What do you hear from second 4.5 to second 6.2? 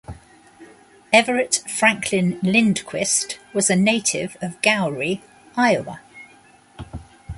Gowrie, Iowa.